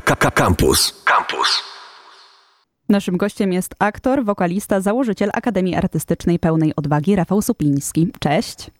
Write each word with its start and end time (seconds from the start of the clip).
Campus. 0.00 1.02
Campus. 1.04 1.64
Naszym 2.88 3.16
gościem 3.16 3.52
jest 3.52 3.74
aktor, 3.78 4.24
wokalista, 4.24 4.80
założyciel 4.80 5.30
Akademii 5.34 5.74
Artystycznej 5.74 6.38
Pełnej 6.38 6.72
Odwagi 6.76 7.16
Rafał 7.16 7.42
Supiński. 7.42 8.08
Cześć. 8.20 8.70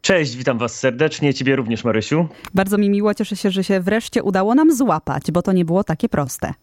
Cześć, 0.00 0.36
witam 0.36 0.58
Was 0.58 0.78
serdecznie, 0.78 1.34
Ciebie 1.34 1.56
również, 1.56 1.84
Marysiu. 1.84 2.28
Bardzo 2.54 2.78
mi 2.78 2.90
miło, 2.90 3.14
cieszę 3.14 3.36
się, 3.36 3.50
że 3.50 3.64
się 3.64 3.80
wreszcie 3.80 4.22
udało 4.22 4.54
nam 4.54 4.76
złapać, 4.76 5.30
bo 5.32 5.42
to 5.42 5.52
nie 5.52 5.64
było 5.64 5.84
takie 5.84 6.08
proste. 6.08 6.54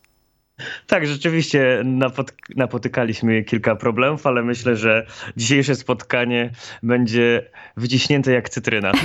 Tak, 0.87 1.07
rzeczywiście 1.07 1.81
napot 1.85 2.33
napotykaliśmy 2.55 3.43
kilka 3.43 3.75
problemów, 3.75 4.27
ale 4.27 4.43
myślę, 4.43 4.75
że 4.75 5.05
dzisiejsze 5.37 5.75
spotkanie 5.75 6.51
będzie 6.83 7.49
wyciśnięte 7.77 8.31
jak 8.31 8.49
cytryna. 8.49 8.91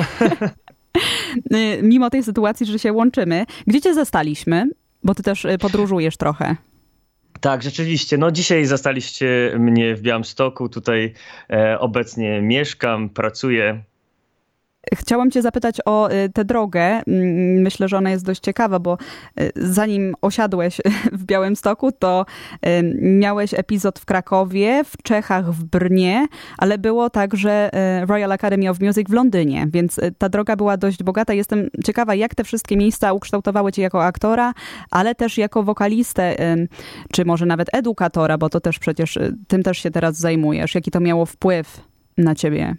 Y, 1.55 1.83
mimo 1.83 2.11
tej 2.11 2.23
sytuacji, 2.23 2.67
że 2.67 2.79
się 2.79 2.93
łączymy, 2.93 3.47
gdzie 3.67 3.81
cię 3.81 3.95
zastaliśmy? 3.95 4.69
Bo 5.05 5.15
ty 5.15 5.23
też 5.23 5.45
y, 5.45 5.59
podróżujesz 5.59 6.17
trochę. 6.17 6.57
Tak, 7.41 7.63
rzeczywiście. 7.63 8.19
No 8.19 8.31
dzisiaj 8.31 8.65
zastaliście 8.65 9.55
mnie 9.59 9.95
w 9.95 10.01
Białymstoku. 10.03 10.69
Tutaj 10.69 11.13
e, 11.51 11.79
obecnie 11.79 12.43
mieszkam, 12.43 13.11
pracuję. 13.11 13.85
Chciałam 14.95 15.31
Cię 15.31 15.43
zapytać 15.43 15.77
o 15.85 16.11
y, 16.13 16.29
tę 16.29 16.45
drogę. 16.45 16.81
Mm, 16.83 17.63
myślę, 17.63 17.89
że 17.89 17.99
ona 17.99 18.11
jest 18.11 18.25
dość 18.25 18.41
ciekawa, 18.41 18.79
bo 18.79 18.99
y, 19.41 19.53
zanim 19.57 20.15
osiadłeś 20.23 20.81
w 21.13 21.25
Białymstoku, 21.25 21.93
to 21.93 22.27
y, 22.67 22.69
miałeś 23.01 23.55
epizod 23.55 23.99
w 23.99 24.05
Krakowie, 24.05 24.85
w 24.85 25.03
Czechach, 25.03 25.53
w 25.53 25.65
Brnie, 25.65 26.27
ale 26.59 26.79
było 26.79 27.11
także 27.11 27.71
Royal 28.09 28.33
Academy 28.33 28.71
of 28.71 28.81
Music 28.81 29.09
w 29.09 29.13
Londynie, 29.13 29.67
więc 29.73 30.01
ta 30.19 30.29
droga 30.29 30.57
była 30.57 30.77
dość 30.77 31.03
bogata. 31.03 31.35
Jestem 31.35 31.69
ciekawa, 31.85 32.15
jak 32.15 32.35
te 32.35 32.45
wszystkie 32.45 32.77
miejsca 32.77 33.13
ukształtowały 33.13 33.73
Cię 33.73 33.83
jako 33.83 34.05
aktora, 34.05 34.53
ale 34.91 35.15
też 35.15 35.39
jako 35.39 35.63
wokalistę, 35.63 36.37
czy 37.13 37.25
może 37.25 37.47
nawet 37.47 37.69
edukatora, 37.73 38.39
bo 38.39 38.49
to 38.49 38.61
też 38.61 38.79
przecież 38.79 39.19
tym 39.49 39.63
też 39.63 39.79
się 39.79 39.91
teraz 39.91 40.17
zajmujesz. 40.17 40.75
Jaki 40.75 40.91
to 40.91 41.01
miało 41.01 41.27
wpływ 41.27 41.81
na 42.19 42.35
Ciebie? 42.35 42.77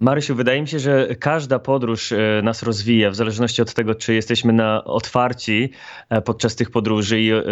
Marysiu, 0.00 0.34
wydaje 0.34 0.60
mi 0.60 0.68
się, 0.68 0.78
że 0.78 1.08
każda 1.20 1.58
podróż 1.58 2.12
e, 2.12 2.40
nas 2.44 2.62
rozwija, 2.62 3.10
w 3.10 3.14
zależności 3.14 3.62
od 3.62 3.74
tego, 3.74 3.94
czy 3.94 4.14
jesteśmy 4.14 4.52
na 4.52 4.84
otwarci 4.84 5.70
e, 6.10 6.22
podczas 6.22 6.56
tych 6.56 6.70
podróży 6.70 7.20
i 7.20 7.32
e, 7.32 7.42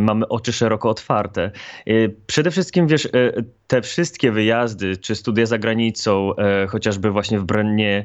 mamy 0.00 0.28
oczy 0.28 0.52
szeroko 0.52 0.90
otwarte. 0.90 1.50
Przede 2.26 2.50
wszystkim, 2.50 2.86
wiesz, 2.86 3.08
te 3.66 3.82
wszystkie 3.82 4.32
wyjazdy, 4.32 4.96
czy 4.96 5.14
studia 5.14 5.46
za 5.46 5.58
granicą, 5.58 6.32
chociażby 6.68 7.10
właśnie 7.10 7.38
w 7.38 7.44
Brennie, 7.44 8.04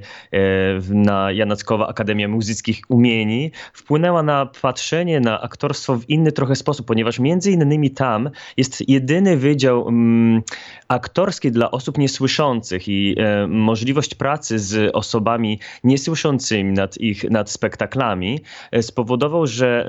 na 0.90 1.32
Janackowa 1.32 1.88
Akademia 1.88 2.28
Muzyckich 2.28 2.82
Umieni, 2.90 3.52
wpłynęła 3.74 4.24
na 4.24 4.46
patrzenie 4.62 5.20
na 5.20 5.42
aktorstwo 5.42 5.96
w 5.96 6.10
inny 6.10 6.32
trochę 6.32 6.56
sposób, 6.56 6.88
ponieważ 6.88 7.20
między 7.20 7.52
innymi 7.52 7.92
tam 7.92 8.30
jest 8.58 8.90
jedyny 8.90 9.38
wydział 9.38 9.88
mm, 9.88 10.42
aktorski 10.88 11.52
dla 11.52 11.72
osób 11.72 11.98
niesłyszących 11.98 12.88
i 12.88 13.16
może 13.48 13.83
możliwość 13.84 14.16
pracy 14.16 14.60
z 14.60 14.96
osobami 14.96 15.60
niesłyszącymi 15.84 16.74
nad 16.74 16.98
ich 16.98 17.24
nad 17.30 17.52
spektaklami 17.52 18.40
e, 18.72 18.84
spowodował, 18.84 19.48
że 19.48 19.88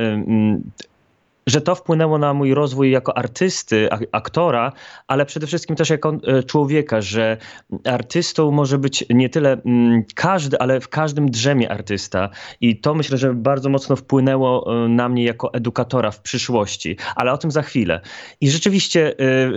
że 1.46 1.60
to 1.60 1.74
wpłynęło 1.74 2.18
na 2.18 2.34
mój 2.34 2.54
rozwój 2.54 2.90
jako 2.90 3.18
artysty, 3.18 3.88
aktora, 4.12 4.72
ale 5.06 5.26
przede 5.26 5.46
wszystkim 5.46 5.76
też 5.76 5.90
jako 5.90 6.16
e, 6.26 6.42
człowieka, 6.42 7.00
że 7.00 7.36
artystą 7.84 8.50
może 8.50 8.78
być 8.78 9.04
nie 9.10 9.28
tyle 9.28 9.52
mm, 9.52 10.04
każdy, 10.14 10.58
ale 10.58 10.80
w 10.80 10.88
każdym 10.88 11.30
drzemie 11.30 11.70
artysta. 11.70 12.30
I 12.60 12.76
to 12.80 12.94
myślę, 12.94 13.18
że 13.18 13.34
bardzo 13.34 13.68
mocno 13.68 13.96
wpłynęło 13.96 14.84
e, 14.84 14.88
na 14.88 15.08
mnie 15.08 15.24
jako 15.24 15.54
edukatora 15.54 16.10
w 16.10 16.20
przyszłości, 16.20 16.96
ale 17.16 17.32
o 17.32 17.38
tym 17.38 17.50
za 17.50 17.62
chwilę. 17.62 18.00
I 18.40 18.50
rzeczywiście 18.50 19.14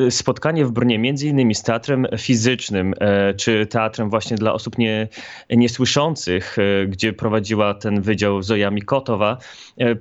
e, 0.07 0.11
spotkanie 0.11 0.65
w 0.65 0.71
Brnie, 0.71 0.99
między 0.99 1.27
innymi 1.27 1.55
z 1.55 1.63
teatrem 1.63 2.07
fizycznym, 2.17 2.93
czy 3.37 3.65
teatrem 3.65 4.09
właśnie 4.09 4.37
dla 4.37 4.53
osób 4.53 4.77
nie, 4.77 5.07
niesłyszących, 5.49 6.57
gdzie 6.87 7.13
prowadziła 7.13 7.73
ten 7.73 8.01
wydział 8.01 8.41
Zoja 8.41 8.71
Mikotowa, 8.71 9.37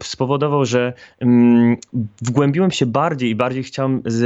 spowodował, 0.03 0.65
że 0.65 0.93
mm, 1.21 1.75
wgłębiłem 2.22 2.70
się 2.70 2.87
bardziej 2.87 3.31
i 3.31 3.34
bardziej 3.34 3.62
chciałem 3.62 4.03
z, 4.04 4.22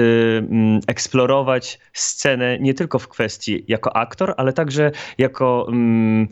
mm, 0.50 0.80
eksplorować 0.86 1.78
scenę 1.92 2.58
nie 2.58 2.74
tylko 2.74 2.98
w 2.98 3.08
kwestii 3.08 3.64
jako 3.68 3.96
aktor, 3.96 4.34
ale 4.36 4.52
także 4.52 4.90
jako 5.18 5.66
mm, 5.68 6.28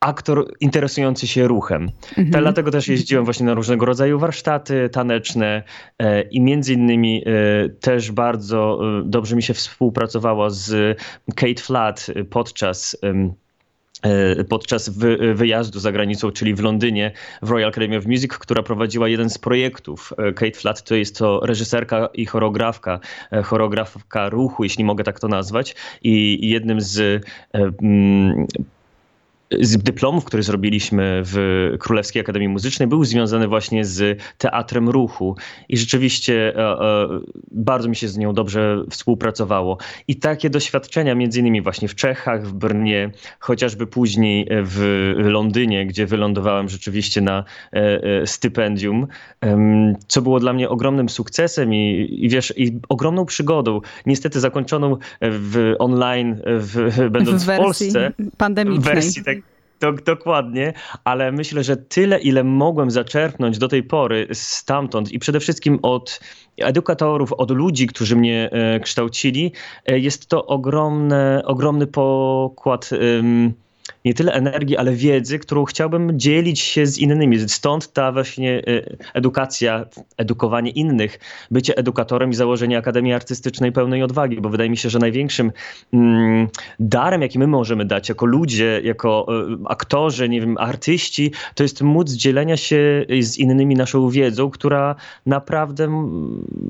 aktor 0.00 0.54
interesujący 0.60 1.26
się 1.26 1.48
ruchem. 1.48 1.90
Mhm. 2.18 2.42
Dlatego 2.42 2.70
też 2.70 2.88
jeździłem 2.88 3.24
właśnie 3.24 3.46
na 3.46 3.54
różnego 3.54 3.86
rodzaju 3.86 4.18
warsztaty 4.18 4.88
taneczne 4.88 5.62
e, 5.98 6.22
i 6.22 6.40
między 6.40 6.72
innymi 6.72 7.24
e, 7.26 7.68
też 7.68 8.12
bardzo 8.12 8.80
e, 9.00 9.02
dobrze 9.04 9.36
mi 9.36 9.42
się 9.42 9.54
współpracowało 9.54 10.50
z 10.50 10.98
Kate 11.34 11.62
Flat 11.62 12.06
podczas 12.30 12.96
podczas 14.48 14.88
wy, 14.88 15.34
wyjazdu 15.34 15.80
za 15.80 15.92
granicą, 15.92 16.30
czyli 16.30 16.54
w 16.54 16.60
Londynie, 16.60 17.12
w 17.42 17.50
Royal 17.50 17.68
Academy 17.68 17.96
of 17.96 18.06
Music, 18.06 18.32
która 18.32 18.62
prowadziła 18.62 19.08
jeden 19.08 19.30
z 19.30 19.38
projektów. 19.38 20.12
E, 20.18 20.32
Kate 20.32 20.58
Flat 20.58 20.82
to 20.82 20.94
jest 20.94 21.18
to 21.18 21.40
reżyserka 21.42 22.08
i 22.14 22.26
choreografka, 22.26 23.00
e, 23.32 23.42
choreografka 23.42 24.28
ruchu, 24.28 24.64
jeśli 24.64 24.84
mogę 24.84 25.04
tak 25.04 25.20
to 25.20 25.28
nazwać. 25.28 25.76
I 26.02 26.48
jednym 26.48 26.80
z 26.80 27.24
z 29.60 29.78
dyplomów, 29.78 30.24
który 30.24 30.42
zrobiliśmy 30.42 31.22
w 31.24 31.70
Królewskiej 31.78 32.22
Akademii 32.22 32.48
Muzycznej, 32.48 32.88
był 32.88 33.04
związany 33.04 33.48
właśnie 33.48 33.84
z 33.84 34.22
teatrem 34.38 34.88
ruchu 34.88 35.36
i 35.68 35.76
rzeczywiście 35.76 36.56
e, 36.56 36.80
e, 36.80 37.08
bardzo 37.52 37.88
mi 37.88 37.96
się 37.96 38.08
z 38.08 38.18
nią 38.18 38.32
dobrze 38.32 38.84
współpracowało. 38.90 39.78
I 40.08 40.16
takie 40.16 40.50
doświadczenia, 40.50 41.14
między 41.14 41.40
innymi 41.40 41.62
właśnie 41.62 41.88
w 41.88 41.94
Czechach, 41.94 42.46
w 42.46 42.52
Brnie, 42.52 43.10
chociażby 43.38 43.86
później 43.86 44.48
w 44.50 45.12
Londynie, 45.16 45.86
gdzie 45.86 46.06
wylądowałem 46.06 46.68
rzeczywiście 46.68 47.20
na 47.20 47.44
e, 47.72 48.26
stypendium, 48.26 49.06
co 50.08 50.22
było 50.22 50.40
dla 50.40 50.52
mnie 50.52 50.68
ogromnym 50.68 51.08
sukcesem 51.08 51.74
i, 51.74 52.08
i 52.10 52.28
wiesz, 52.28 52.54
i 52.56 52.78
ogromną 52.88 53.26
przygodą. 53.26 53.80
Niestety 54.06 54.40
zakończoną 54.40 54.96
w 55.20 55.74
online, 55.78 56.40
w, 56.46 57.08
będąc 57.10 57.44
w, 57.44 57.46
w 57.46 57.56
Polsce. 57.56 58.12
Pandemicznej. 58.36 58.80
W 58.80 58.94
wersji 58.94 59.24
tak, 59.24 59.39
do, 59.80 59.92
dokładnie, 59.92 60.72
ale 61.04 61.32
myślę, 61.32 61.64
że 61.64 61.76
tyle, 61.76 62.20
ile 62.20 62.44
mogłem 62.44 62.90
zaczerpnąć 62.90 63.58
do 63.58 63.68
tej 63.68 63.82
pory 63.82 64.28
stamtąd 64.32 65.12
i 65.12 65.18
przede 65.18 65.40
wszystkim 65.40 65.78
od 65.82 66.20
edukatorów, 66.56 67.32
od 67.32 67.50
ludzi, 67.50 67.86
którzy 67.86 68.16
mnie 68.16 68.50
e, 68.52 68.80
kształcili, 68.80 69.52
e, 69.86 69.98
jest 69.98 70.26
to 70.26 70.46
ogromne, 70.46 71.42
ogromny 71.44 71.86
pokład 71.86 72.90
nie 74.04 74.14
tyle 74.14 74.32
energii, 74.32 74.76
ale 74.76 74.92
wiedzy, 74.92 75.38
którą 75.38 75.64
chciałbym 75.64 76.18
dzielić 76.18 76.60
się 76.60 76.86
z 76.86 76.98
innymi. 76.98 77.48
Stąd 77.48 77.92
ta 77.92 78.12
właśnie 78.12 78.62
y, 78.68 78.96
edukacja, 79.14 79.84
edukowanie 80.16 80.70
innych, 80.70 81.18
bycie 81.50 81.76
edukatorem 81.76 82.30
i 82.30 82.34
założenie 82.34 82.78
Akademii 82.78 83.12
Artystycznej 83.12 83.72
pełnej 83.72 84.02
odwagi, 84.02 84.40
bo 84.40 84.48
wydaje 84.48 84.70
mi 84.70 84.76
się, 84.76 84.90
że 84.90 84.98
największym 84.98 85.52
mm, 85.92 86.48
darem, 86.80 87.22
jaki 87.22 87.38
my 87.38 87.46
możemy 87.46 87.84
dać 87.84 88.08
jako 88.08 88.26
ludzie, 88.26 88.80
jako 88.84 89.26
y, 89.52 89.58
aktorzy, 89.68 90.28
nie 90.28 90.40
wiem, 90.40 90.58
artyści, 90.58 91.32
to 91.54 91.62
jest 91.62 91.82
móc 91.82 92.10
dzielenia 92.10 92.56
się 92.56 93.06
z 93.20 93.38
innymi 93.38 93.74
naszą 93.74 94.10
wiedzą, 94.10 94.50
która 94.50 94.94
naprawdę 95.26 95.88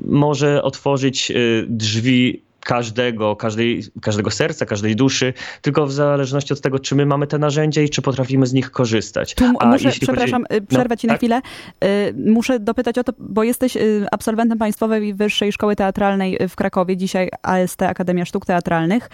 może 0.05 0.63
otworzyć 0.63 1.31
y, 1.31 1.65
drzwi 1.69 2.50
każdego, 2.63 3.35
każdej, 3.35 3.83
każdego 4.01 4.31
serca, 4.31 4.65
każdej 4.65 4.95
duszy, 4.95 5.33
tylko 5.61 5.85
w 5.85 5.91
zależności 5.91 6.53
od 6.53 6.61
tego, 6.61 6.79
czy 6.79 6.95
my 6.95 7.05
mamy 7.05 7.27
te 7.27 7.37
narzędzia 7.37 7.81
i 7.81 7.89
czy 7.89 8.01
potrafimy 8.01 8.45
z 8.45 8.53
nich 8.53 8.71
korzystać. 8.71 9.35
Tu 9.35 9.45
A 9.59 9.65
muszę, 9.65 9.89
przepraszam, 10.01 10.43
chodzi... 10.49 10.63
Y, 10.63 10.67
przerwę 10.67 10.95
no, 10.95 10.97
ci 10.97 11.07
na 11.07 11.13
tak? 11.13 11.19
chwilę. 11.19 11.41
Y, 11.83 12.13
muszę 12.25 12.59
dopytać 12.59 12.97
o 12.97 13.03
to, 13.03 13.13
bo 13.19 13.43
jesteś 13.43 13.75
y, 13.75 14.05
absolwentem 14.11 14.57
Państwowej 14.57 15.13
Wyższej 15.13 15.51
Szkoły 15.51 15.75
Teatralnej 15.75 16.37
w 16.49 16.55
Krakowie, 16.55 16.97
dzisiaj 16.97 17.29
AST, 17.41 17.81
Akademia 17.81 18.25
Sztuk 18.25 18.45
Teatralnych. 18.45 19.09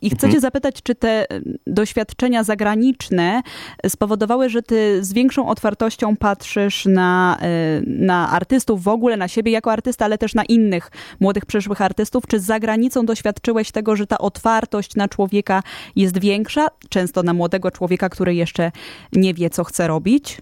I 0.00 0.10
chcę 0.10 0.26
mhm. 0.26 0.32
cię 0.32 0.40
zapytać, 0.40 0.82
czy 0.82 0.94
te 0.94 1.26
doświadczenia 1.66 2.44
zagraniczne 2.44 3.42
spowodowały, 3.86 4.48
że 4.48 4.62
ty 4.62 5.04
z 5.04 5.12
większą 5.12 5.48
otwartością 5.48 6.16
patrzysz 6.16 6.86
na, 6.86 7.38
na 7.86 8.30
artystów 8.30 8.82
w 8.82 8.88
ogóle, 8.88 9.16
na 9.16 9.28
siebie 9.28 9.52
jako 9.52 9.72
artysta, 9.72 10.04
ale 10.04 10.18
też 10.18 10.34
na 10.34 10.44
innych 10.44 10.90
młodych 11.20 11.46
przyszłych 11.46 11.80
artystów, 11.80 12.26
czy 12.26 12.40
za 12.40 12.61
granicą 12.62 13.06
doświadczyłeś 13.06 13.70
tego, 13.70 13.96
że 13.96 14.06
ta 14.06 14.18
otwartość 14.18 14.94
na 14.94 15.08
człowieka 15.08 15.62
jest 15.96 16.18
większa, 16.18 16.68
często 16.88 17.22
na 17.22 17.34
młodego 17.34 17.70
człowieka, 17.70 18.08
który 18.08 18.34
jeszcze 18.34 18.72
nie 19.12 19.34
wie, 19.34 19.50
co 19.50 19.64
chce 19.64 19.88
robić? 19.88 20.38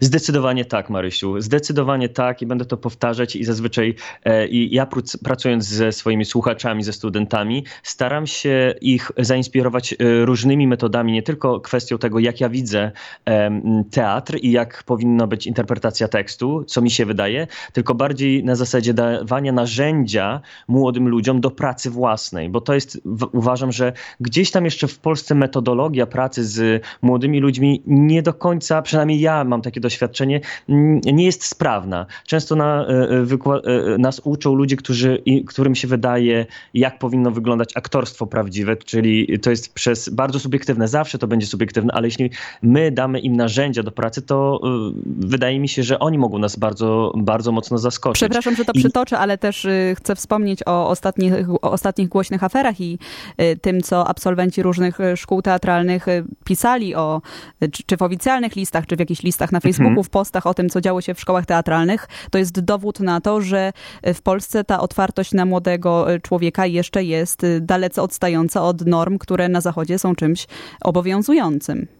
Zdecydowanie 0.00 0.64
tak, 0.64 0.90
Marysiu. 0.90 1.40
Zdecydowanie 1.40 2.08
tak 2.08 2.42
i 2.42 2.46
będę 2.46 2.64
to 2.64 2.76
powtarzać 2.76 3.36
i 3.36 3.44
zazwyczaj 3.44 3.94
e, 4.24 4.48
i 4.48 4.74
ja 4.74 4.86
pracując 5.24 5.64
ze 5.64 5.92
swoimi 5.92 6.24
słuchaczami, 6.24 6.82
ze 6.82 6.92
studentami, 6.92 7.64
staram 7.82 8.26
się 8.26 8.74
ich 8.80 9.12
zainspirować 9.18 9.92
e, 9.92 9.96
różnymi 10.24 10.66
metodami, 10.66 11.12
nie 11.12 11.22
tylko 11.22 11.60
kwestią 11.60 11.98
tego, 11.98 12.18
jak 12.18 12.40
ja 12.40 12.48
widzę 12.48 12.90
e, 13.28 13.60
teatr 13.90 14.38
i 14.42 14.52
jak 14.52 14.82
powinna 14.82 15.26
być 15.26 15.46
interpretacja 15.46 16.08
tekstu, 16.08 16.64
co 16.64 16.80
mi 16.80 16.90
się 16.90 17.06
wydaje, 17.06 17.46
tylko 17.72 17.94
bardziej 17.94 18.44
na 18.44 18.54
zasadzie 18.54 18.94
dawania 18.94 19.52
narzędzia 19.52 20.40
młodym 20.68 21.08
ludziom 21.08 21.40
do 21.40 21.50
pracy 21.50 21.90
własnej, 21.90 22.50
bo 22.50 22.60
to 22.60 22.74
jest, 22.74 23.00
uważam, 23.32 23.72
że 23.72 23.92
gdzieś 24.20 24.50
tam 24.50 24.64
jeszcze 24.64 24.88
w 24.88 24.98
Polsce 24.98 25.34
metodologia 25.34 26.06
pracy 26.06 26.44
z 26.44 26.82
młodymi 27.02 27.40
ludźmi 27.40 27.82
nie 27.86 28.22
do 28.22 28.34
końca, 28.34 28.82
przynajmniej 28.82 29.20
ja 29.20 29.44
mam 29.44 29.62
takie 29.62 29.80
doświadczenie, 29.80 29.87
nie 31.12 31.24
jest 31.24 31.44
sprawna. 31.44 32.06
Często 32.26 32.56
na, 32.56 32.86
e, 32.86 32.88
e, 32.88 33.94
e, 33.94 33.98
nas 33.98 34.20
uczą 34.24 34.54
ludzie, 34.54 34.76
którzy, 34.76 35.22
którym 35.46 35.74
się 35.74 35.88
wydaje, 35.88 36.46
jak 36.74 36.98
powinno 36.98 37.30
wyglądać 37.30 37.76
aktorstwo 37.76 38.26
prawdziwe, 38.26 38.76
czyli 38.76 39.38
to 39.38 39.50
jest 39.50 39.74
przez 39.74 40.08
bardzo 40.08 40.38
subiektywne, 40.38 40.88
zawsze 40.88 41.18
to 41.18 41.26
będzie 41.26 41.46
subiektywne, 41.46 41.92
ale 41.92 42.06
jeśli 42.06 42.30
my 42.62 42.90
damy 42.90 43.20
im 43.20 43.36
narzędzia 43.36 43.82
do 43.82 43.92
pracy, 43.92 44.22
to 44.22 44.60
wydaje 45.06 45.60
mi 45.60 45.68
się, 45.68 45.82
że 45.82 45.98
oni 45.98 46.18
mogą 46.18 46.38
nas 46.38 46.56
bardzo, 46.56 47.12
bardzo 47.16 47.52
mocno 47.52 47.78
zaskoczyć. 47.78 48.20
Przepraszam, 48.20 48.56
że 48.56 48.64
to 48.64 48.72
przytoczę, 48.72 49.18
ale 49.18 49.38
też 49.38 49.66
chcę 49.96 50.16
wspomnieć 50.16 50.60
o 50.66 50.88
ostatnich, 50.88 51.32
o 51.50 51.70
ostatnich 51.70 52.08
głośnych 52.08 52.44
aferach 52.44 52.80
i 52.80 52.98
tym, 53.62 53.80
co 53.80 54.08
absolwenci 54.08 54.62
różnych 54.62 54.98
szkół 55.16 55.42
teatralnych 55.42 56.06
pisali 56.44 56.94
o, 56.94 57.22
czy 57.86 57.96
w 57.96 58.02
oficjalnych 58.02 58.56
listach, 58.56 58.86
czy 58.86 58.96
w 58.96 58.98
jakichś 58.98 59.22
listach 59.22 59.52
na 59.52 59.60
Facebooku, 59.60 59.77
mhm. 59.86 60.04
w 60.04 60.10
postach 60.10 60.46
o 60.46 60.54
tym, 60.54 60.68
co 60.68 60.80
działo 60.80 61.00
się 61.00 61.14
w 61.14 61.20
szkołach 61.20 61.46
teatralnych, 61.46 62.08
to 62.30 62.38
jest 62.38 62.60
dowód 62.60 63.00
na 63.00 63.20
to, 63.20 63.40
że 63.40 63.72
w 64.04 64.22
Polsce 64.22 64.64
ta 64.64 64.80
otwartość 64.80 65.32
na 65.32 65.44
młodego 65.44 66.12
e, 66.12 66.20
człowieka 66.20 66.66
jeszcze 66.66 67.04
jest 67.04 67.44
e, 67.44 67.60
dalece 67.60 68.02
odstająca 68.02 68.62
od 68.62 68.86
norm, 68.86 69.18
które 69.18 69.48
na 69.48 69.60
Zachodzie 69.60 69.98
są 69.98 70.14
czymś 70.14 70.46
obowiązującym. 70.80 71.97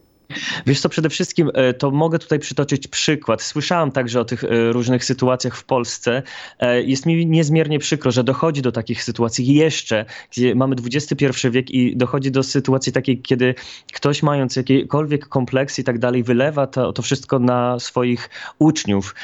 Wiesz 0.67 0.81
co, 0.81 0.89
przede 0.89 1.09
wszystkim 1.09 1.51
e, 1.55 1.75
to 1.75 1.91
mogę 1.91 2.19
tutaj 2.19 2.39
przytoczyć 2.39 2.89
przykład. 2.89 3.43
Słyszałam 3.43 3.93
także 3.93 4.21
o 4.21 4.25
tych 4.25 4.45
e, 4.45 4.73
różnych 4.73 5.05
sytuacjach 5.05 5.57
w 5.57 5.65
Polsce. 5.65 6.23
E, 6.59 6.83
jest 6.83 7.07
mi 7.07 7.27
niezmiernie 7.27 7.79
przykro, 7.79 8.11
że 8.11 8.25
dochodzi 8.25 8.63
do 8.63 8.73
takich 8.73 9.03
sytuacji 9.05 9.55
jeszcze, 9.55 10.05
gdzie 10.31 10.55
mamy 10.55 10.77
XXI 10.85 11.27
wiek 11.51 11.71
i 11.71 11.97
dochodzi 11.97 12.31
do 12.31 12.43
sytuacji 12.43 12.93
takiej, 12.93 13.23
kiedy 13.23 13.55
ktoś 13.93 14.23
mając 14.23 14.57
jakiekolwiek 14.57 15.29
kompleksy 15.29 15.81
i 15.81 15.85
tak 15.85 15.99
dalej, 15.99 16.23
wylewa 16.23 16.67
to, 16.67 16.93
to 16.93 17.03
wszystko 17.03 17.39
na 17.39 17.79
swoich 17.79 18.31
uczniów. 18.59 19.15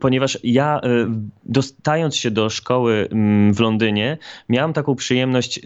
Ponieważ 0.00 0.38
ja 0.42 0.80
dostając 1.44 2.16
się 2.16 2.30
do 2.30 2.50
szkoły 2.50 3.08
mm, 3.10 3.54
w 3.54 3.60
Londynie, 3.60 4.18
miałam 4.48 4.72
taką 4.72 4.94
przyjemność 4.94 5.60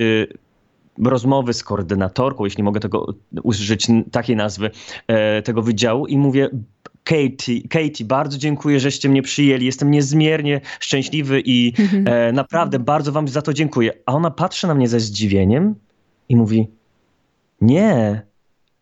rozmowy 1.05 1.53
z 1.53 1.65
koordynatorką, 1.65 2.45
jeśli 2.45 2.63
mogę 2.63 2.81
tego 2.81 3.15
użyć 3.43 3.87
takiej 4.13 4.37
nazwy, 4.37 4.71
e, 5.07 5.43
tego 5.43 5.63
wydziału 5.63 6.07
i 6.07 6.19
mówię, 6.19 6.51
Katie, 7.05 7.69
Katie, 7.69 8.05
bardzo 8.05 8.39
dziękuję, 8.39 8.81
żeście 8.81 9.09
mnie 9.09 9.23
przyjęli. 9.23 9.67
Jestem 9.67 9.91
niezmiernie 9.91 10.61
szczęśliwy 10.81 11.43
i 11.45 11.73
mhm. 11.79 12.09
e, 12.09 12.33
naprawdę 12.33 12.79
bardzo 12.79 13.13
wam 13.13 13.29
za 13.29 13.43
to 13.43 13.53
dziękuję. 13.53 13.93
A 14.07 14.13
ona 14.13 14.31
patrzy 14.31 14.67
na 14.67 14.75
mnie 14.75 14.89
ze 14.89 15.01
zdziwieniem 15.01 15.75
i 16.29 16.37
mówi: 16.37 16.69
Nie, 17.61 18.23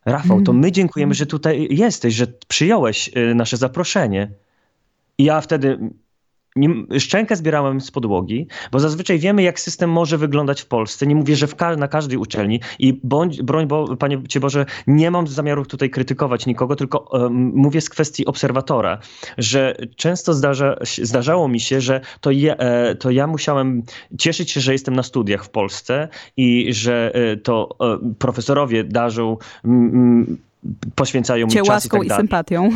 Rafał, 0.05 0.41
to 0.41 0.53
my 0.53 0.71
dziękujemy, 0.71 1.13
że 1.13 1.25
tutaj 1.25 1.67
jesteś, 1.71 2.15
że 2.15 2.27
przyjąłeś 2.47 3.11
e, 3.15 3.33
nasze 3.35 3.57
zaproszenie. 3.57 4.31
I 5.17 5.23
ja 5.23 5.41
wtedy 5.41 5.79
nie, 6.59 6.99
szczękę 6.99 7.35
zbierałem 7.35 7.81
z 7.81 7.91
podłogi, 7.91 8.47
bo 8.71 8.79
zazwyczaj 8.79 9.19
wiemy, 9.19 9.43
jak 9.43 9.59
system 9.59 9.89
może 9.89 10.17
wyglądać 10.17 10.61
w 10.61 10.65
Polsce. 10.65 11.07
Nie 11.07 11.15
mówię, 11.15 11.35
że 11.35 11.47
w 11.47 11.55
ka 11.55 11.75
na 11.75 11.87
każdej 11.87 12.17
uczelni 12.17 12.59
i 12.79 12.99
bądź, 13.03 13.41
broń, 13.41 13.67
bo, 13.67 13.97
Panie 13.97 14.21
Cię 14.29 14.39
Boże, 14.39 14.65
nie 14.87 15.11
mam 15.11 15.27
zamiaru 15.27 15.65
tutaj 15.65 15.89
krytykować 15.89 16.45
nikogo, 16.45 16.75
tylko 16.75 16.99
um, 16.99 17.51
mówię 17.55 17.81
z 17.81 17.89
kwestii 17.89 18.25
obserwatora, 18.25 18.99
że 19.37 19.75
często 19.95 20.33
zdarza, 20.33 20.75
zdarzało 21.01 21.47
mi 21.47 21.59
się, 21.59 21.81
że 21.81 22.01
to, 22.21 22.31
je, 22.31 22.57
e, 22.57 22.95
to 22.95 23.11
ja 23.11 23.27
musiałem 23.27 23.83
cieszyć 24.17 24.51
się, 24.51 24.61
że 24.61 24.71
jestem 24.71 24.95
na 24.95 25.03
studiach 25.03 25.45
w 25.45 25.49
Polsce 25.49 26.07
i 26.37 26.73
że 26.73 27.11
e, 27.13 27.37
to 27.37 27.75
e, 27.79 28.13
profesorowie 28.19 28.83
darzą, 28.83 29.37
m, 29.65 30.37
poświęcają 30.95 31.45
mi 31.45 31.51
Cię 31.51 31.59
czas 31.59 31.69
łaską 31.69 32.03
i, 32.03 32.07
tak 32.07 32.17
i 32.17 32.21
sympatią. 32.21 32.69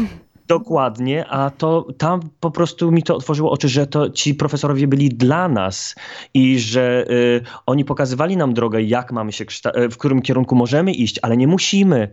Dokładnie, 0.47 1.25
a 1.27 1.49
to 1.49 1.87
tam 1.97 2.19
po 2.39 2.51
prostu 2.51 2.91
mi 2.91 3.03
to 3.03 3.15
otworzyło 3.15 3.51
oczy, 3.51 3.69
że 3.69 3.87
to 3.87 4.09
ci 4.09 4.35
profesorowie 4.35 4.87
byli 4.87 5.09
dla 5.09 5.47
nas 5.47 5.95
i 6.33 6.59
że 6.59 7.05
y, 7.11 7.41
oni 7.65 7.85
pokazywali 7.85 8.37
nam 8.37 8.53
drogę, 8.53 8.81
jak 8.81 9.11
mamy 9.11 9.31
się, 9.31 9.45
y, 9.77 9.89
w 9.89 9.97
którym 9.97 10.21
kierunku 10.21 10.55
możemy 10.55 10.91
iść, 10.91 11.19
ale 11.21 11.37
nie 11.37 11.47
musimy. 11.47 12.09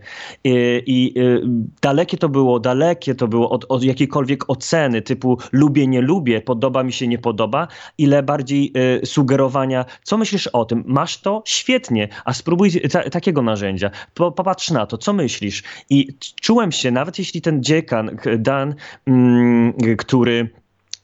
Y, 0.47 0.83
I 0.85 1.19
y, 1.19 1.41
dalekie 1.81 2.17
to 2.17 2.29
było, 2.29 2.59
dalekie 2.59 3.15
to 3.15 3.27
było 3.27 3.49
od, 3.49 3.65
od 3.69 3.83
jakiejkolwiek 3.83 4.49
oceny 4.49 5.01
typu 5.01 5.37
lubię, 5.51 5.87
nie 5.87 6.01
lubię, 6.01 6.41
podoba 6.41 6.83
mi 6.83 6.93
się, 6.93 7.07
nie 7.07 7.17
podoba, 7.17 7.67
ile 7.97 8.23
bardziej 8.23 8.73
y, 9.01 9.05
sugerowania, 9.05 9.85
co 10.03 10.17
myślisz 10.17 10.47
o 10.47 10.65
tym? 10.65 10.83
Masz 10.87 11.17
to? 11.17 11.43
Świetnie, 11.45 12.07
a 12.25 12.33
spróbuj 12.33 12.71
ta, 12.91 13.09
takiego 13.09 13.41
narzędzia. 13.41 13.91
Popatrz 14.13 14.71
na 14.71 14.85
to, 14.85 14.97
co 14.97 15.13
myślisz? 15.13 15.63
I 15.89 16.07
czułem 16.41 16.71
się, 16.71 16.91
nawet 16.91 17.19
jeśli 17.19 17.41
ten 17.41 17.63
dziekan, 17.63 18.17
Dan, 18.37 18.75
mm, 19.05 19.73
który 19.97 20.49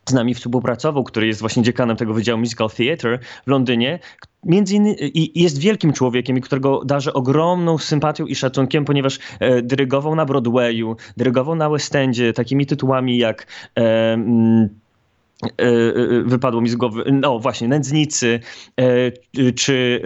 z 0.10 0.14
nami 0.14 0.34
współpracował, 0.34 1.04
który 1.04 1.28
jest 1.28 1.40
właśnie 1.40 1.64
dziekanem 1.64 1.98
tego 1.98 2.14
Wydziału 2.14 2.40
Musical 2.40 2.70
Theatre 2.70 3.20
w 3.46 3.50
Londynie, 3.50 4.00
między 4.44 4.76
innymi 4.76 5.32
jest 5.36 5.58
wielkim 5.58 5.94
człowiekiem, 5.94 6.42
którego 6.42 6.86
darzę 6.86 7.14
ogromną 7.14 7.78
sympatią 7.78 8.26
i 8.26 8.36
szacunkiem, 8.36 8.86
ponieważ 8.86 9.20
e, 9.40 9.62
dyrygował 9.62 10.16
na 10.16 10.26
Broadwayu, 10.26 10.96
dyrygował 11.18 11.56
na 11.56 11.70
West 11.70 11.96
Endzie 11.96 12.34
takimi 12.34 12.66
tytułami 12.66 13.18
jak 13.18 13.48
e, 13.78 14.14
mm, 14.14 14.70
e, 15.44 15.64
e, 15.64 16.24
wypadło 16.26 16.62
mi 16.62 16.70
z 16.70 16.76
głowy, 16.76 17.04
no 17.12 17.40
właśnie, 17.40 17.68
Nędznicy 17.68 18.40
czy 19.56 20.02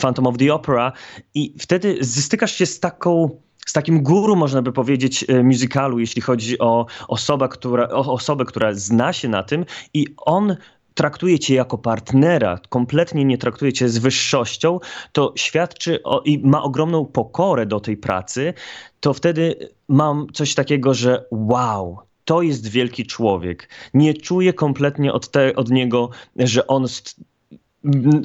Phantom 0.00 0.26
of 0.26 0.38
the 0.38 0.54
Opera. 0.54 0.92
I 1.34 1.54
wtedy 1.58 2.04
stykasz 2.04 2.52
się 2.52 2.66
z 2.66 2.80
taką 2.80 3.30
z 3.70 3.72
takim 3.72 4.02
guru, 4.02 4.36
można 4.36 4.62
by 4.62 4.72
powiedzieć, 4.72 5.24
e, 5.28 5.42
musicalu, 5.42 5.98
jeśli 5.98 6.22
chodzi 6.22 6.58
o 6.58 6.86
osobę, 7.08 7.48
która, 7.48 7.88
o 7.88 8.12
osobę, 8.12 8.44
która 8.44 8.74
zna 8.74 9.12
się 9.12 9.28
na 9.28 9.42
tym 9.42 9.64
i 9.94 10.06
on 10.16 10.56
traktuje 10.94 11.38
cię 11.38 11.54
jako 11.54 11.78
partnera, 11.78 12.58
kompletnie 12.68 13.24
nie 13.24 13.38
traktuje 13.38 13.72
cię 13.72 13.88
z 13.88 13.98
wyższością, 13.98 14.78
to 15.12 15.32
świadczy 15.36 16.02
o, 16.02 16.20
i 16.20 16.38
ma 16.38 16.62
ogromną 16.62 17.06
pokorę 17.06 17.66
do 17.66 17.80
tej 17.80 17.96
pracy, 17.96 18.54
to 19.00 19.14
wtedy 19.14 19.68
mam 19.88 20.26
coś 20.32 20.54
takiego, 20.54 20.94
że 20.94 21.24
wow, 21.30 21.98
to 22.24 22.42
jest 22.42 22.68
wielki 22.68 23.06
człowiek. 23.06 23.68
Nie 23.94 24.14
czuję 24.14 24.52
kompletnie 24.52 25.12
od, 25.12 25.30
te, 25.30 25.56
od 25.56 25.70
niego, 25.70 26.10
że 26.36 26.66
on 26.66 26.86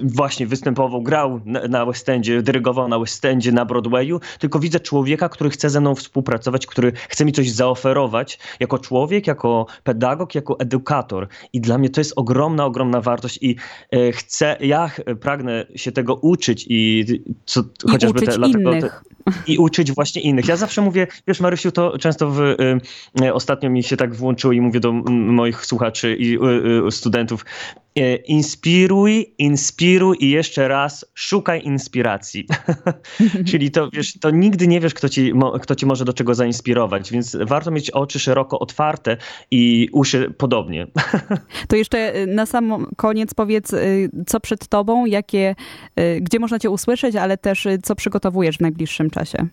właśnie 0.03 0.47
występował, 0.47 1.01
grał 1.01 1.41
na, 1.45 1.85
West 1.85 2.09
Endzie, 2.09 2.41
dyrygował 2.41 2.87
na 2.87 2.99
West 2.99 3.25
Endzie, 3.25 3.51
na 3.51 3.65
Broadwayu, 3.65 4.19
tylko 4.39 4.59
widzę 4.59 4.79
człowieka, 4.79 5.29
który 5.29 5.49
chce 5.49 5.69
ze 5.69 5.81
mną 5.81 5.95
współpracować, 5.95 6.67
który 6.67 6.91
chce 7.09 7.25
mi 7.25 7.31
coś 7.31 7.51
zaoferować 7.51 8.39
jako 8.59 8.79
człowiek, 8.79 9.27
jako 9.27 9.65
pedagog, 9.83 10.35
jako 10.35 10.59
edukator. 10.59 11.27
I 11.53 11.61
dla 11.61 11.77
mnie 11.77 11.89
to 11.89 12.01
jest 12.01 12.13
ogromna, 12.15 12.65
ogromna 12.65 13.01
wartość 13.01 13.39
i 13.41 13.55
e, 13.91 14.11
chcę, 14.11 14.57
ja 14.59 14.91
pragnę 15.21 15.65
się 15.75 15.91
tego 15.91 16.15
uczyć 16.15 16.65
i 16.69 17.05
co, 17.45 17.61
I 17.87 17.91
chociażby 17.91 18.19
uczyć 18.19 18.29
te, 18.29 18.37
dlatego 18.37 18.71
te, 18.71 19.14
i 19.47 19.57
uczyć 19.57 19.91
właśnie 19.91 20.21
innych. 20.21 20.47
Ja 20.47 20.55
zawsze 20.55 20.81
mówię, 20.81 21.07
wiesz 21.27 21.39
Marysiu, 21.39 21.71
to 21.71 21.97
często 21.97 22.29
w, 22.29 22.39
y, 22.41 22.79
y, 23.21 23.33
ostatnio 23.33 23.69
mi 23.69 23.83
się 23.83 23.97
tak 23.97 24.15
włączyło 24.15 24.53
i 24.53 24.61
mówię 24.61 24.79
do 24.79 24.91
moich 25.09 25.65
słuchaczy 25.65 26.15
i 26.19 26.37
y, 26.87 26.91
studentów, 26.91 27.45
e, 27.95 28.15
inspiruj, 28.15 29.33
inspiruj 29.37 30.17
i 30.19 30.29
jeszcze 30.29 30.67
raz 30.67 31.05
szukaj 31.13 31.63
inspiracji. 31.63 32.47
Czyli 33.49 33.71
to, 33.71 33.89
wiesz, 33.93 34.19
to 34.19 34.29
nigdy 34.29 34.67
nie 34.67 34.79
wiesz, 34.79 34.93
kto 34.93 35.09
ci, 35.09 35.33
kto 35.61 35.75
ci 35.75 35.85
może 35.85 36.05
do 36.05 36.13
czego 36.13 36.35
zainspirować, 36.35 37.11
więc 37.11 37.37
warto 37.41 37.71
mieć 37.71 37.91
oczy 37.91 38.19
szeroko 38.19 38.59
otwarte 38.59 39.17
i 39.51 39.89
uszy 39.91 40.33
podobnie. 40.37 40.87
to 41.69 41.75
jeszcze 41.75 42.13
na 42.27 42.45
sam 42.45 42.85
koniec 42.95 43.33
powiedz, 43.33 43.75
co 44.27 44.39
przed 44.39 44.67
tobą, 44.67 45.05
jakie, 45.05 45.55
gdzie 46.21 46.39
można 46.39 46.59
cię 46.59 46.69
usłyszeć, 46.69 47.15
ale 47.15 47.37
też 47.37 47.67
co 47.83 47.95
przygotowujesz 47.95 48.57
w 48.57 48.61
najbliższym 48.61 49.09
klasie. 49.15 49.47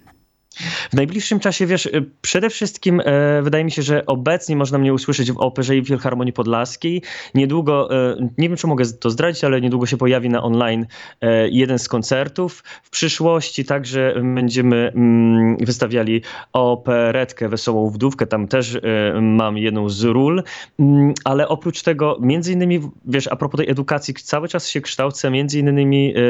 W 0.91 0.95
najbliższym 0.95 1.41
czasie, 1.41 1.67
wiesz, 1.67 1.87
y, 1.87 2.11
przede 2.21 2.51
wszystkim 2.51 3.01
e, 3.05 3.43
wydaje 3.43 3.65
mi 3.65 3.71
się, 3.71 3.83
że 3.83 4.07
obecnie 4.07 4.57
można 4.57 4.79
mnie 4.79 4.95
usłyszeć 4.95 5.33
w 5.33 5.39
Operze 5.39 5.77
i 5.77 5.85
Filharmonii 5.85 6.33
Podlaskiej. 6.33 7.03
Niedługo, 7.35 7.97
e, 8.11 8.17
nie 8.39 8.49
wiem 8.49 8.57
czy 8.57 8.67
mogę 8.67 8.85
to 9.01 9.11
zdradzić, 9.11 9.45
ale 9.45 9.61
niedługo 9.61 9.87
się 9.87 9.97
pojawi 9.97 10.29
na 10.29 10.43
online 10.43 10.87
e, 11.21 11.49
jeden 11.49 11.79
z 11.79 11.89
koncertów. 11.89 12.65
W 12.83 12.91
przyszłości 12.91 13.65
także 13.65 14.15
będziemy 14.35 14.93
mm, 14.95 15.57
wystawiali 15.57 16.23
operetkę 16.53 17.49
Wesołą 17.49 17.91
Wdówkę, 17.91 18.27
tam 18.27 18.49
też 18.49 18.75
e, 18.75 18.81
mam 19.21 19.59
jedną 19.59 19.89
z 19.89 20.05
ról, 20.05 20.43
mm, 20.79 21.15
ale 21.25 21.49
oprócz 21.49 21.83
tego, 21.83 22.19
między 22.21 22.53
innymi, 22.53 22.81
wiesz, 23.05 23.29
a 23.29 23.37
propos 23.37 23.59
tej 23.59 23.71
edukacji, 23.71 24.15
cały 24.15 24.49
czas 24.49 24.69
się 24.69 24.81
kształcę, 24.81 25.31
między 25.31 25.59
innymi 25.59 26.15
e, 26.17 26.21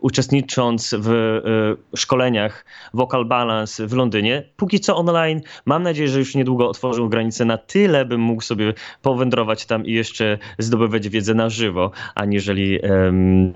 uczestnicząc 0.00 0.94
w 0.98 1.10
e, 1.10 1.96
szkoleniach 1.96 2.64
Vocal 2.94 3.24
Balance, 3.24 3.67
w 3.76 3.92
Londynie. 3.92 4.42
Póki 4.56 4.80
co 4.80 4.96
online. 4.96 5.40
Mam 5.66 5.82
nadzieję, 5.82 6.08
że 6.08 6.18
już 6.18 6.34
niedługo 6.34 6.68
otworzą 6.68 7.08
granice 7.08 7.44
na 7.44 7.58
tyle, 7.58 8.04
bym 8.04 8.20
mógł 8.20 8.42
sobie 8.42 8.74
powędrować 9.02 9.66
tam 9.66 9.86
i 9.86 9.92
jeszcze 9.92 10.38
zdobywać 10.58 11.08
wiedzę 11.08 11.34
na 11.34 11.48
żywo, 11.48 11.90
aniżeli 12.14 12.80
um, 12.80 13.52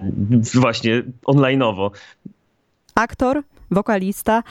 właśnie 0.55 1.03
onlineowo. 1.25 1.91
Aktor, 2.95 3.43
wokalista 3.71 4.43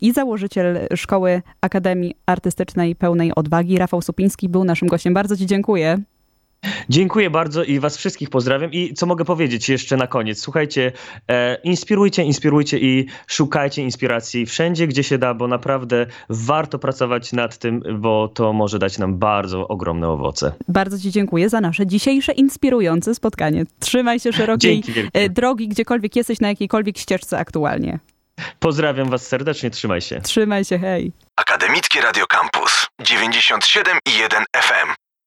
i 0.00 0.12
założyciel 0.12 0.78
Szkoły 0.96 1.42
Akademii 1.60 2.14
Artystycznej 2.26 2.96
Pełnej 2.96 3.34
Odwagi, 3.34 3.78
Rafał 3.78 4.02
Supiński, 4.02 4.48
był 4.48 4.64
naszym 4.64 4.88
gościem. 4.88 5.14
Bardzo 5.14 5.36
Ci 5.36 5.46
dziękuję. 5.46 5.98
Dziękuję 6.88 7.30
bardzo 7.30 7.64
i 7.64 7.80
Was 7.80 7.96
wszystkich 7.96 8.30
pozdrawiam. 8.30 8.72
I 8.72 8.94
co 8.94 9.06
mogę 9.06 9.24
powiedzieć 9.24 9.68
jeszcze 9.68 9.96
na 9.96 10.06
koniec? 10.06 10.40
Słuchajcie, 10.40 10.92
e, 11.28 11.54
inspirujcie, 11.54 12.22
inspirujcie 12.22 12.78
i 12.78 13.06
szukajcie 13.26 13.82
inspiracji 13.82 14.46
wszędzie, 14.46 14.86
gdzie 14.86 15.02
się 15.04 15.18
da, 15.18 15.34
bo 15.34 15.48
naprawdę 15.48 16.06
warto 16.28 16.78
pracować 16.78 17.32
nad 17.32 17.58
tym, 17.58 17.82
bo 17.98 18.28
to 18.28 18.52
może 18.52 18.78
dać 18.78 18.98
nam 18.98 19.18
bardzo 19.18 19.68
ogromne 19.68 20.08
owoce. 20.08 20.52
Bardzo 20.68 20.98
Ci 20.98 21.10
dziękuję 21.10 21.48
za 21.48 21.60
nasze 21.60 21.86
dzisiejsze 21.86 22.32
inspirujące 22.32 23.14
spotkanie. 23.14 23.64
Trzymaj 23.80 24.20
się 24.20 24.32
szerokiej 24.32 24.82
e, 25.12 25.28
drogi, 25.28 25.68
gdziekolwiek 25.68 26.16
jesteś, 26.16 26.40
na 26.40 26.48
jakiejkolwiek 26.48 26.98
ścieżce 26.98 27.38
aktualnie. 27.38 27.98
Pozdrawiam 28.58 29.10
Was 29.10 29.26
serdecznie, 29.26 29.70
trzymaj 29.70 30.00
się. 30.00 30.20
Trzymaj 30.20 30.64
się, 30.64 30.78
hej. 30.78 31.12
Akademickie 31.36 32.00
Radio 32.00 32.26
Campus 32.26 32.86
97 33.00 33.98
i 34.06 34.18
1 34.18 34.44
FM. 34.56 35.01